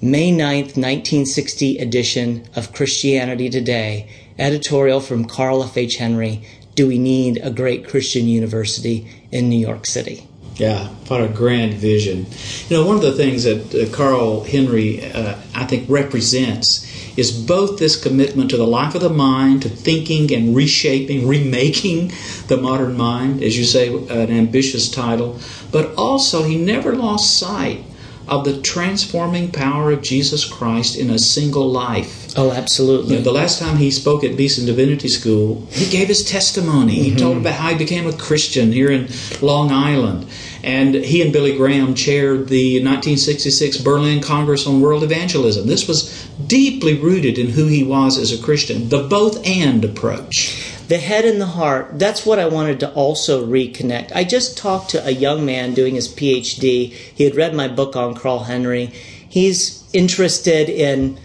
May 0.00 0.30
9th, 0.32 0.76
1960 0.76 1.78
edition 1.78 2.48
of 2.56 2.72
Christianity 2.72 3.50
Today, 3.50 4.08
editorial 4.38 5.00
from 5.00 5.26
Carl 5.26 5.62
F. 5.62 5.76
H. 5.76 5.96
Henry, 5.96 6.42
Do 6.74 6.88
We 6.88 6.98
Need 6.98 7.38
a 7.42 7.50
Great 7.50 7.86
Christian 7.86 8.26
University 8.26 9.06
in 9.30 9.50
New 9.50 9.58
York 9.58 9.84
City? 9.84 10.26
Yeah, 10.56 10.88
what 11.08 11.22
a 11.22 11.28
grand 11.28 11.74
vision. 11.74 12.26
You 12.68 12.78
know, 12.78 12.86
one 12.86 12.96
of 12.96 13.02
the 13.02 13.12
things 13.12 13.44
that 13.44 13.74
uh, 13.74 13.94
Carl 13.94 14.44
Henry, 14.44 15.04
uh, 15.12 15.36
I 15.54 15.64
think, 15.66 15.88
represents 15.88 16.87
is 17.18 17.32
both 17.32 17.78
this 17.78 18.00
commitment 18.00 18.48
to 18.48 18.56
the 18.56 18.66
life 18.66 18.94
of 18.94 19.00
the 19.00 19.08
mind, 19.08 19.62
to 19.62 19.68
thinking 19.68 20.32
and 20.32 20.54
reshaping, 20.54 21.26
remaking 21.26 22.12
the 22.46 22.56
modern 22.56 22.96
mind, 22.96 23.42
as 23.42 23.58
you 23.58 23.64
say, 23.64 23.88
an 23.88 24.30
ambitious 24.30 24.88
title, 24.88 25.38
but 25.72 25.92
also 25.96 26.44
he 26.44 26.56
never 26.56 26.94
lost 26.94 27.36
sight 27.36 27.84
of 28.28 28.44
the 28.44 28.60
transforming 28.60 29.50
power 29.50 29.90
of 29.90 30.02
Jesus 30.02 30.44
Christ 30.44 30.96
in 30.96 31.10
a 31.10 31.18
single 31.18 31.68
life. 31.68 32.27
Oh, 32.38 32.52
absolutely. 32.52 33.14
You 33.14 33.18
know, 33.18 33.24
the 33.24 33.32
last 33.32 33.58
time 33.58 33.78
he 33.78 33.90
spoke 33.90 34.22
at 34.22 34.36
Beeson 34.36 34.64
Divinity 34.64 35.08
School, 35.08 35.66
he 35.70 35.90
gave 35.90 36.06
his 36.06 36.22
testimony. 36.22 36.94
Mm-hmm. 36.94 37.02
He 37.02 37.16
told 37.16 37.36
about 37.38 37.54
how 37.54 37.70
he 37.70 37.76
became 37.76 38.06
a 38.06 38.12
Christian 38.12 38.70
here 38.70 38.92
in 38.92 39.08
Long 39.42 39.72
Island. 39.72 40.24
And 40.62 40.94
he 40.94 41.20
and 41.20 41.32
Billy 41.32 41.56
Graham 41.56 41.96
chaired 41.96 42.46
the 42.46 42.76
1966 42.76 43.78
Berlin 43.78 44.22
Congress 44.22 44.68
on 44.68 44.80
World 44.80 45.02
Evangelism. 45.02 45.66
This 45.66 45.88
was 45.88 46.28
deeply 46.46 46.94
rooted 46.94 47.38
in 47.38 47.50
who 47.50 47.66
he 47.66 47.82
was 47.82 48.16
as 48.16 48.32
a 48.32 48.40
Christian, 48.40 48.88
the 48.88 49.02
both 49.02 49.44
and 49.44 49.84
approach 49.84 50.64
the 50.86 50.96
head 50.96 51.26
and 51.26 51.38
the 51.38 51.46
heart 51.46 51.98
that's 51.98 52.24
what 52.24 52.38
i 52.38 52.48
wanted 52.48 52.80
to 52.80 52.90
also 52.94 53.46
reconnect 53.46 54.10
i 54.14 54.24
just 54.24 54.56
talked 54.56 54.88
to 54.88 55.06
a 55.06 55.10
young 55.10 55.44
man 55.44 55.74
doing 55.74 55.94
his 55.94 56.08
phd 56.08 56.62
he 56.62 57.24
had 57.24 57.36
read 57.36 57.54
my 57.54 57.68
book 57.68 57.94
on 57.94 58.14
carl 58.14 58.44
henry 58.44 58.86
he's 59.28 59.86
interested 59.92 60.70
in 60.70 61.18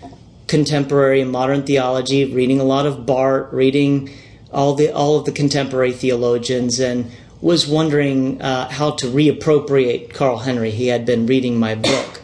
contemporary 0.54 1.20
and 1.20 1.32
modern 1.32 1.64
theology 1.64 2.20
reading 2.26 2.60
a 2.60 2.64
lot 2.64 2.86
of 2.86 3.06
barth 3.08 3.52
reading 3.52 4.08
all 4.52 4.76
the 4.76 4.88
all 4.94 5.18
of 5.18 5.26
the 5.26 5.32
contemporary 5.32 5.92
theologians 5.92 6.80
and 6.80 7.10
was 7.42 7.68
wondering 7.68 8.40
uh, 8.42 8.70
how 8.70 8.92
to 8.92 9.08
reappropriate 9.08 10.14
carl 10.14 10.38
henry 10.38 10.70
he 10.70 10.88
had 10.88 11.08
been 11.08 11.26
reading 11.26 11.60
my 11.60 11.74
book 11.74 12.22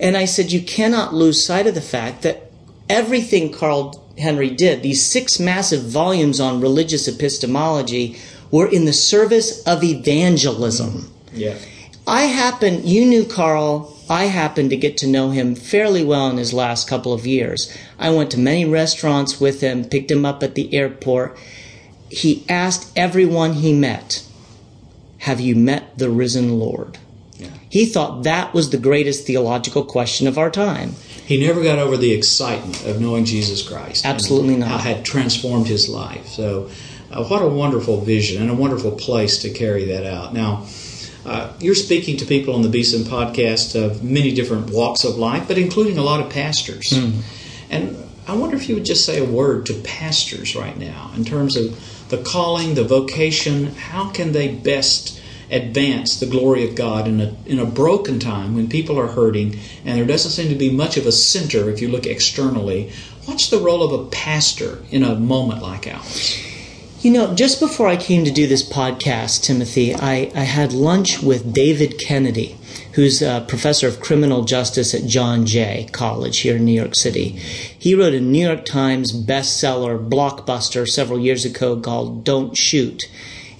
and 0.00 0.16
i 0.16 0.24
said 0.24 0.50
you 0.50 0.62
cannot 0.62 1.12
lose 1.12 1.44
sight 1.44 1.66
of 1.66 1.74
the 1.74 1.88
fact 1.96 2.22
that 2.22 2.50
everything 2.88 3.52
carl 3.52 4.02
Henry 4.18 4.50
did, 4.50 4.82
these 4.82 5.04
six 5.04 5.38
massive 5.38 5.82
volumes 5.82 6.40
on 6.40 6.60
religious 6.60 7.06
epistemology, 7.06 8.16
were 8.50 8.66
in 8.66 8.84
the 8.86 8.92
service 8.92 9.62
of 9.64 9.84
evangelism. 9.84 11.12
Yeah. 11.32 11.56
I 12.06 12.22
happen, 12.22 12.86
you 12.86 13.04
knew 13.04 13.24
Carl, 13.24 13.95
I 14.08 14.24
happened 14.24 14.70
to 14.70 14.76
get 14.76 14.96
to 14.98 15.06
know 15.06 15.30
him 15.30 15.54
fairly 15.54 16.04
well 16.04 16.28
in 16.30 16.36
his 16.36 16.52
last 16.52 16.88
couple 16.88 17.12
of 17.12 17.26
years. 17.26 17.74
I 17.98 18.10
went 18.10 18.30
to 18.32 18.38
many 18.38 18.64
restaurants 18.64 19.40
with 19.40 19.60
him, 19.60 19.84
picked 19.84 20.10
him 20.10 20.24
up 20.24 20.42
at 20.42 20.54
the 20.54 20.72
airport. 20.74 21.36
He 22.08 22.44
asked 22.48 22.92
everyone 22.96 23.54
he 23.54 23.72
met, 23.72 24.24
Have 25.18 25.40
you 25.40 25.56
met 25.56 25.98
the 25.98 26.10
risen 26.10 26.58
Lord? 26.58 26.98
Yeah. 27.36 27.48
He 27.68 27.84
thought 27.84 28.22
that 28.22 28.54
was 28.54 28.70
the 28.70 28.78
greatest 28.78 29.26
theological 29.26 29.84
question 29.84 30.26
of 30.26 30.38
our 30.38 30.50
time 30.50 30.94
he 31.26 31.44
never 31.44 31.62
got 31.62 31.80
over 31.80 31.96
the 31.96 32.12
excitement 32.12 32.86
of 32.86 33.00
knowing 33.00 33.24
Jesus 33.24 33.60
Christ. 33.60 34.06
Absolutely 34.06 34.56
not. 34.56 34.68
How 34.68 34.78
had 34.78 35.04
transformed 35.04 35.66
his 35.66 35.88
life. 35.88 36.28
So, 36.28 36.70
uh, 37.10 37.24
what 37.24 37.42
a 37.42 37.48
wonderful 37.48 38.00
vision 38.00 38.40
and 38.40 38.48
a 38.48 38.54
wonderful 38.54 38.92
place 38.92 39.38
to 39.38 39.50
carry 39.50 39.86
that 39.86 40.06
out. 40.06 40.32
Now, 40.32 40.66
uh, 41.26 41.52
you're 41.60 41.74
speaking 41.74 42.16
to 42.18 42.24
people 42.24 42.54
on 42.54 42.62
the 42.62 42.68
Beeson 42.68 43.02
podcast 43.02 43.74
of 43.80 44.02
many 44.02 44.32
different 44.32 44.70
walks 44.70 45.04
of 45.04 45.16
life, 45.16 45.46
but 45.48 45.58
including 45.58 45.98
a 45.98 46.02
lot 46.02 46.20
of 46.20 46.30
pastors. 46.30 46.90
Mm. 46.90 47.22
And 47.68 47.96
I 48.28 48.36
wonder 48.36 48.56
if 48.56 48.68
you 48.68 48.74
would 48.76 48.84
just 48.84 49.04
say 49.04 49.18
a 49.18 49.24
word 49.24 49.66
to 49.66 49.74
pastors 49.82 50.54
right 50.54 50.76
now 50.78 51.10
in 51.16 51.24
terms 51.24 51.56
of 51.56 52.08
the 52.08 52.18
calling, 52.18 52.74
the 52.74 52.84
vocation. 52.84 53.74
How 53.74 54.10
can 54.10 54.32
they 54.32 54.48
best 54.48 55.20
advance 55.50 56.18
the 56.18 56.26
glory 56.26 56.68
of 56.68 56.74
God 56.74 57.06
in 57.06 57.20
a, 57.20 57.36
in 57.46 57.58
a 57.58 57.66
broken 57.66 58.18
time 58.18 58.54
when 58.54 58.68
people 58.68 58.98
are 58.98 59.06
hurting 59.06 59.58
and 59.84 59.98
there 59.98 60.04
doesn't 60.04 60.32
seem 60.32 60.48
to 60.48 60.56
be 60.56 60.70
much 60.70 60.96
of 60.96 61.06
a 61.06 61.12
center 61.12 61.70
if 61.70 61.80
you 61.80 61.88
look 61.88 62.06
externally. 62.06 62.90
What's 63.26 63.48
the 63.48 63.58
role 63.58 63.82
of 63.82 63.92
a 63.92 64.10
pastor 64.10 64.84
in 64.90 65.02
a 65.02 65.14
moment 65.14 65.62
like 65.62 65.86
ours? 65.86 66.45
You 67.06 67.12
know, 67.12 67.36
just 67.36 67.60
before 67.60 67.86
I 67.86 67.96
came 67.96 68.24
to 68.24 68.32
do 68.32 68.48
this 68.48 68.68
podcast, 68.68 69.44
Timothy, 69.44 69.94
I, 69.94 70.28
I 70.34 70.40
had 70.40 70.72
lunch 70.72 71.22
with 71.22 71.54
David 71.54 72.00
Kennedy, 72.00 72.58
who's 72.94 73.22
a 73.22 73.44
professor 73.46 73.86
of 73.86 74.00
criminal 74.00 74.42
justice 74.42 74.92
at 74.92 75.06
John 75.06 75.46
Jay 75.46 75.88
College 75.92 76.40
here 76.40 76.56
in 76.56 76.64
New 76.64 76.72
York 76.72 76.96
City. 76.96 77.28
He 77.78 77.94
wrote 77.94 78.12
a 78.12 78.20
New 78.20 78.44
York 78.44 78.64
Times 78.64 79.12
bestseller, 79.12 80.04
blockbuster, 80.10 80.84
several 80.84 81.20
years 81.20 81.44
ago 81.44 81.78
called 81.80 82.24
Don't 82.24 82.56
Shoot. 82.56 83.04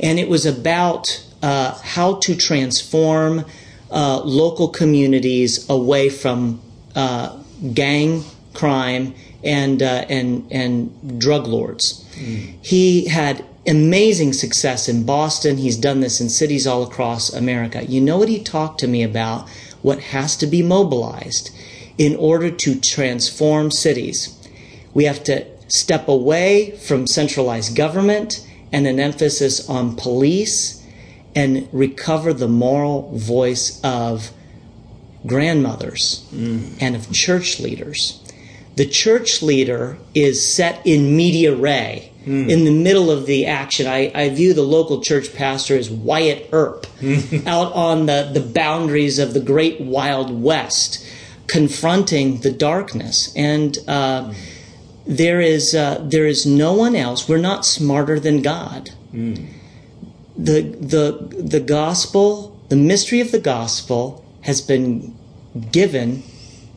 And 0.01 0.19
it 0.19 0.29
was 0.29 0.45
about 0.45 1.25
uh, 1.41 1.79
how 1.85 2.17
to 2.23 2.35
transform 2.35 3.45
uh, 3.93 4.23
local 4.25 4.67
communities 4.67 5.71
away 5.71 6.09
from 6.09 6.61
uh, 6.97 7.41
gang 7.73 8.25
crime 8.55 9.15
and 9.45 9.83
uh, 9.83 10.05
and 10.09 10.47
and 10.51 11.21
drug 11.21 11.47
lords. 11.47 12.05
Mm. 12.15 12.55
He 12.63 13.09
had 13.09 13.45
amazing 13.67 14.33
success 14.33 14.89
in 14.89 15.05
Boston. 15.05 15.57
He's 15.57 15.77
done 15.77 16.01
this 16.01 16.21
in 16.21 16.29
cities 16.29 16.67
all 16.67 16.83
across 16.83 17.33
America. 17.33 17.85
You 17.85 18.01
know 18.01 18.19
what 18.19 18.29
he 18.29 18.43
talked 18.43 18.81
to 18.81 18.89
me 18.89 19.03
about? 19.03 19.49
What 19.83 20.01
has 20.01 20.37
to 20.39 20.47
be 20.47 20.63
mobilized 20.63 21.51
in 21.99 22.17
order 22.17 22.51
to 22.51 22.81
transform 22.81 23.71
cities? 23.71 24.33
We 24.95 25.05
have 25.05 25.23
to 25.25 25.47
step 25.69 26.09
away 26.09 26.73
from 26.79 27.07
centralized 27.07 27.77
government 27.77 28.47
and 28.73 28.87
an 28.87 29.01
emphasis 29.01 29.69
on 29.69 29.97
police 29.97 30.83
and 31.35 31.69
recover 31.73 32.33
the 32.33 32.49
moral 32.49 33.13
voice 33.17 33.81
of 33.85 34.31
grandmothers 35.27 36.27
mm. 36.33 36.77
and 36.81 36.97
of 36.97 37.13
church 37.13 37.61
leaders. 37.61 38.23
The 38.77 38.87
church 38.87 39.43
leader 39.43 39.99
is 40.15 40.47
set 40.47 40.87
in 40.87 41.17
media 41.17 41.55
res. 41.55 42.11
Mm. 42.25 42.51
In 42.51 42.65
the 42.65 42.73
middle 42.73 43.11
of 43.11 43.27
the 43.27 43.47
action, 43.47 43.87
I, 43.87 44.11
I, 44.13 44.29
view 44.31 44.53
the 44.53 44.63
local 44.63 45.01
church 45.01 45.33
pastor 45.33 45.79
as 45.79 45.89
Wyatt 45.89 46.49
Earp 46.51 46.85
out 47.47 47.73
on 47.73 48.07
the, 48.07 48.29
the 48.35 48.41
boundaries 48.41 49.21
of 49.21 49.33
the 49.33 49.39
great 49.39 49.81
Wild 49.81 50.43
West, 50.43 51.07
confronting 51.47 52.41
the 52.41 52.51
darkness. 52.51 53.33
And 53.37 53.79
uh, 53.87 54.25
mm. 54.31 54.37
there, 55.07 55.41
is, 55.41 55.73
uh, 55.73 56.05
there 56.05 56.27
is 56.27 56.45
no 56.45 56.75
one 56.75 56.97
else. 56.97 57.29
We're 57.29 57.39
not 57.39 57.65
smarter 57.65 58.19
than 58.19 58.43
God. 58.43 58.91
Mm 59.15 59.47
the 60.37 60.63
the 60.63 61.43
the 61.43 61.61
gospel, 61.61 62.59
the 62.69 62.77
mystery 62.77 63.21
of 63.21 63.33
the 63.33 63.39
gospel 63.39 64.25
has 64.43 64.61
been 64.61 65.17
given 65.73 66.23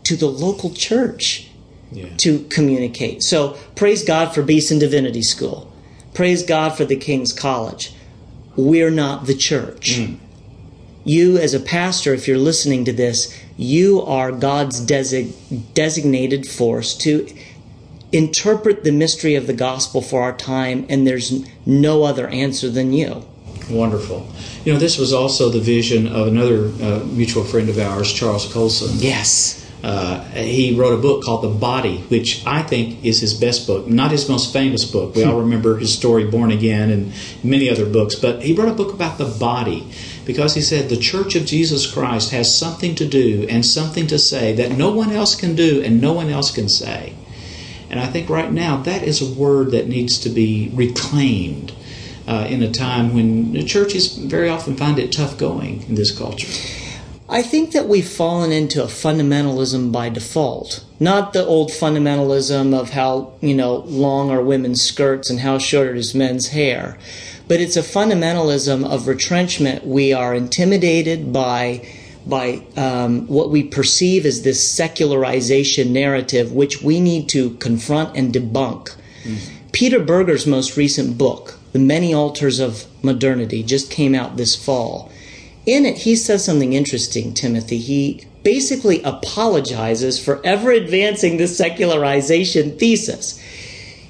to 0.04 0.16
the 0.16 0.28
local 0.28 0.74
church 0.74 1.49
yeah. 1.92 2.10
to 2.18 2.44
communicate. 2.46 3.24
So 3.24 3.58
praise 3.76 4.04
God 4.04 4.34
for 4.34 4.42
Beeson 4.42 4.80
Divinity 4.80 5.22
School. 5.22 5.72
Praise 6.14 6.44
God 6.44 6.76
for 6.76 6.86
the 6.86 6.96
King's 6.96 7.34
College. 7.34 7.94
We're 8.56 8.92
not 8.92 9.26
the 9.26 9.36
church. 9.36 10.00
Mm. 10.00 10.18
You, 11.06 11.38
as 11.38 11.54
a 11.54 11.60
pastor, 11.60 12.14
if 12.14 12.28
you're 12.28 12.38
listening 12.38 12.86
to 12.86 12.94
this, 12.94 13.36
you 13.58 14.02
are 14.02 14.32
God's 14.32 14.86
desi- 14.86 15.34
designated 15.74 16.46
force 16.46 16.96
to 16.98 17.28
interpret 18.12 18.84
the 18.84 18.92
mystery 18.92 19.36
of 19.36 19.48
the 19.48 19.54
gospel 19.54 20.02
for 20.02 20.22
our 20.22 20.36
time, 20.36 20.86
and 20.90 21.06
there's 21.08 21.46
no 21.66 22.04
other 22.04 22.28
answer 22.28 22.70
than 22.70 22.92
you. 22.92 23.26
Wonderful. 23.70 24.28
You 24.66 24.74
know, 24.74 24.80
this 24.80 24.98
was 24.98 25.14
also 25.14 25.50
the 25.50 25.60
vision 25.60 26.08
of 26.08 26.28
another 26.28 26.66
uh, 26.82 27.04
mutual 27.06 27.44
friend 27.44 27.70
of 27.70 27.78
ours, 27.78 28.12
Charles 28.12 28.52
Colson. 28.52 28.98
Yes. 28.98 29.59
Uh, 29.82 30.24
he 30.32 30.76
wrote 30.76 30.94
a 30.94 31.02
book 31.02 31.24
called 31.24 31.42
The 31.42 31.58
Body, 31.58 32.00
which 32.10 32.46
I 32.46 32.64
think 32.64 33.04
is 33.04 33.22
his 33.22 33.34
best 33.34 33.66
book. 33.66 33.88
Not 33.88 34.12
his 34.12 34.28
most 34.28 34.52
famous 34.52 34.84
book. 34.84 35.16
We 35.16 35.24
all 35.24 35.40
remember 35.40 35.78
his 35.78 35.94
story, 35.94 36.26
Born 36.26 36.52
Again, 36.52 36.90
and 36.90 37.14
many 37.44 37.70
other 37.70 37.86
books. 37.86 38.16
But 38.16 38.44
he 38.44 38.54
wrote 38.54 38.68
a 38.68 38.74
book 38.74 38.94
about 38.94 39.18
the 39.18 39.26
body 39.26 39.88
because 40.26 40.56
he 40.56 40.62
said 40.62 40.90
the 40.90 40.98
Church 40.98 41.36
of 41.36 41.46
Jesus 41.46 41.90
Christ 41.90 42.32
has 42.32 42.54
something 42.54 42.94
to 42.96 43.06
do 43.08 43.48
and 43.50 43.66
something 43.66 44.06
to 44.08 44.20
say 44.20 44.54
that 44.54 44.78
no 44.78 44.92
one 44.92 45.12
else 45.12 45.34
can 45.34 45.56
do 45.56 45.82
and 45.82 46.02
no 46.02 46.12
one 46.12 46.30
else 46.30 46.52
can 46.52 46.68
say. 46.68 47.14
And 47.90 48.00
I 48.00 48.06
think 48.06 48.30
right 48.30 48.52
now 48.52 48.78
that 48.78 49.04
is 49.04 49.22
a 49.22 49.34
word 49.34 49.72
that 49.72 49.88
needs 49.88 50.20
to 50.20 50.30
be 50.30 50.72
reclaimed 50.74 51.72
uh, 52.28 52.46
in 52.48 52.62
a 52.62 52.72
time 52.72 53.14
when 53.14 53.54
the 53.54 53.64
churches 53.64 54.16
very 54.16 54.50
often 54.50 54.76
find 54.76 55.00
it 55.00 55.12
tough 55.12 55.38
going 55.38 55.82
in 55.90 55.96
this 55.96 56.16
culture? 56.16 56.48
I 57.32 57.44
think 57.44 57.74
that 57.74 57.88
we've 57.88 58.08
fallen 58.08 58.52
into 58.52 58.84
a 58.84 58.88
fundamentalism 58.88 59.92
by 59.92 60.10
default. 60.10 60.84
Not 61.00 61.34
the 61.34 61.46
old 61.46 61.70
fundamentalism 61.70 62.74
of 62.74 62.90
how, 62.90 63.34
you 63.40 63.54
know, 63.54 63.76
long 63.86 64.32
are 64.32 64.42
women's 64.42 64.82
skirts 64.82 65.30
and 65.30 65.42
how 65.42 65.60
short 65.60 65.96
is 65.96 66.16
men's 66.16 66.48
hair. 66.48 66.98
But 67.48 67.62
it's 67.62 67.78
a 67.78 67.84
fundamentalism 67.84 68.84
of 68.84 69.08
retrenchment. 69.08 69.86
We 69.86 70.12
are 70.12 70.34
intimidated 70.34 71.32
by 71.32 71.88
by 72.26 72.62
um, 72.76 73.26
what 73.28 73.50
we 73.50 73.64
perceive 73.64 74.26
as 74.26 74.44
this 74.44 74.64
secularization 74.64 75.92
narrative, 75.92 76.52
which 76.52 76.82
we 76.82 77.00
need 77.00 77.28
to 77.30 77.52
confront 77.56 78.16
and 78.16 78.34
debunk. 78.34 78.96
Mm. 79.24 79.38
Peter 79.72 80.00
Berger's 80.00 80.46
most 80.46 80.78
recent 80.78 81.18
book, 81.18 81.58
the 81.72 81.80
Many 81.80 82.14
Altars 82.14 82.60
of 82.60 82.86
Modernity 83.04 83.64
just 83.64 83.90
came 83.90 84.14
out 84.14 84.38
this 84.38 84.56
fall. 84.56 85.12
In 85.70 85.86
it, 85.86 86.00
he 86.00 86.16
says 86.16 86.44
something 86.44 86.74
interesting, 86.74 87.32
Timothy. 87.32 87.78
He 87.78 88.26
basically 88.42 89.04
apologizes 89.04 90.18
for 90.18 90.42
ever 90.44 90.72
advancing 90.72 91.38
the 91.38 91.48
secularization 91.48 92.76
thesis. 92.80 93.38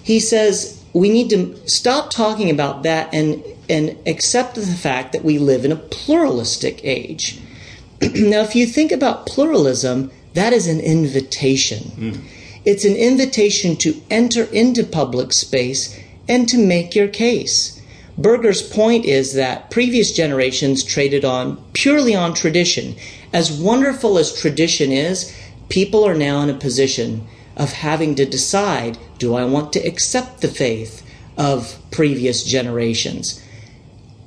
He 0.01 0.21
says 0.21 0.81
we 0.93 1.09
need 1.09 1.29
to 1.31 1.57
stop 1.67 2.11
talking 2.11 2.49
about 2.49 2.83
that 2.83 3.13
and, 3.13 3.43
and 3.67 3.97
accept 4.07 4.55
the 4.55 4.61
fact 4.61 5.11
that 5.11 5.25
we 5.25 5.37
live 5.37 5.65
in 5.65 5.73
a 5.73 5.75
pluralistic 5.75 6.79
age. 6.85 7.41
now, 8.01 8.39
if 8.39 8.55
you 8.55 8.65
think 8.65 8.93
about 8.93 9.25
pluralism, 9.25 10.11
that 10.35 10.53
is 10.53 10.65
an 10.65 10.79
invitation. 10.79 11.79
Mm. 11.97 12.21
It's 12.63 12.85
an 12.85 12.95
invitation 12.95 13.75
to 13.77 14.01
enter 14.09 14.45
into 14.45 14.85
public 14.85 15.33
space 15.33 15.99
and 16.29 16.47
to 16.47 16.57
make 16.57 16.95
your 16.95 17.09
case. 17.09 17.78
Berger's 18.19 18.61
point 18.61 19.05
is 19.05 19.33
that 19.35 19.71
previous 19.71 20.11
generations 20.11 20.83
traded 20.83 21.23
on 21.23 21.55
purely 21.71 22.13
on 22.13 22.33
tradition. 22.33 22.95
As 23.31 23.49
wonderful 23.49 24.17
as 24.17 24.37
tradition 24.37 24.91
is, 24.91 25.33
people 25.69 26.05
are 26.05 26.15
now 26.15 26.41
in 26.41 26.49
a 26.49 26.53
position 26.53 27.25
of 27.55 27.71
having 27.71 28.15
to 28.15 28.25
decide 28.25 28.97
do 29.19 29.35
I 29.35 29.45
want 29.45 29.71
to 29.73 29.79
accept 29.87 30.41
the 30.41 30.49
faith 30.49 31.01
of 31.37 31.77
previous 31.91 32.43
generations? 32.43 33.41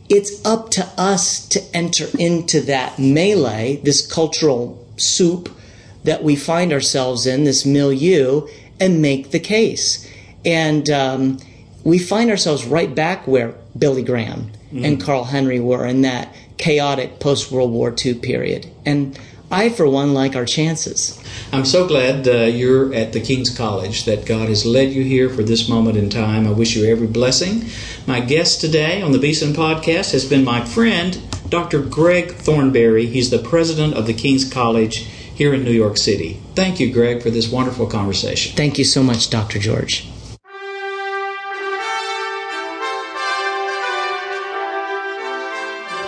It's 0.08 0.42
up 0.44 0.70
to 0.70 0.88
us 0.96 1.46
to 1.48 1.62
enter 1.74 2.06
into 2.18 2.62
that 2.62 2.98
melee, 2.98 3.80
this 3.84 4.06
cultural 4.06 4.86
soup 4.96 5.54
that 6.04 6.22
we 6.22 6.34
find 6.34 6.72
ourselves 6.72 7.26
in, 7.26 7.44
this 7.44 7.66
milieu, 7.66 8.46
and 8.80 9.02
make 9.02 9.30
the 9.30 9.40
case. 9.40 10.08
And 10.44 10.88
um, 10.90 11.38
we 11.84 11.98
find 11.98 12.30
ourselves 12.30 12.64
right 12.64 12.94
back 12.94 13.26
where 13.26 13.54
Billy 13.78 14.02
Graham 14.02 14.50
mm. 14.72 14.84
and 14.84 15.00
Carl 15.00 15.24
Henry 15.24 15.60
were 15.60 15.86
in 15.86 16.02
that 16.02 16.34
chaotic 16.58 17.18
post 17.20 17.50
World 17.50 17.72
War 17.72 17.94
II 18.04 18.14
period. 18.14 18.70
And 18.84 19.18
I, 19.52 19.68
for 19.68 19.86
one, 19.86 20.14
like 20.14 20.34
our 20.34 20.46
chances. 20.46 21.22
I'm 21.52 21.66
so 21.66 21.86
glad 21.86 22.26
uh, 22.26 22.44
you're 22.44 22.94
at 22.94 23.12
the 23.12 23.20
King's 23.20 23.54
College, 23.54 24.06
that 24.06 24.24
God 24.24 24.48
has 24.48 24.64
led 24.64 24.92
you 24.92 25.02
here 25.02 25.28
for 25.28 25.42
this 25.42 25.68
moment 25.68 25.98
in 25.98 26.08
time. 26.08 26.46
I 26.46 26.52
wish 26.52 26.74
you 26.74 26.90
every 26.90 27.06
blessing. 27.06 27.66
My 28.06 28.20
guest 28.20 28.62
today 28.62 29.02
on 29.02 29.12
the 29.12 29.18
Beeson 29.18 29.52
Podcast 29.52 30.12
has 30.12 30.24
been 30.24 30.42
my 30.42 30.64
friend, 30.64 31.20
Dr. 31.50 31.82
Greg 31.82 32.32
Thornbury. 32.32 33.06
He's 33.06 33.28
the 33.28 33.38
president 33.38 33.92
of 33.92 34.06
the 34.06 34.14
King's 34.14 34.50
College 34.50 35.00
here 35.34 35.52
in 35.52 35.64
New 35.64 35.72
York 35.72 35.98
City. 35.98 36.40
Thank 36.54 36.80
you, 36.80 36.90
Greg, 36.90 37.22
for 37.22 37.28
this 37.28 37.50
wonderful 37.50 37.86
conversation. 37.86 38.56
Thank 38.56 38.78
you 38.78 38.84
so 38.84 39.02
much, 39.02 39.28
Dr. 39.28 39.58
George. 39.58 40.08